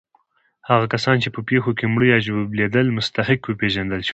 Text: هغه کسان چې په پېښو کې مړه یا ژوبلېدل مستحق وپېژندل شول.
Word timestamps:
هغه 0.69 0.85
کسان 0.93 1.15
چې 1.23 1.29
په 1.35 1.41
پېښو 1.49 1.71
کې 1.77 1.85
مړه 1.93 2.07
یا 2.13 2.19
ژوبلېدل 2.25 2.87
مستحق 2.97 3.41
وپېژندل 3.45 4.01
شول. 4.07 4.09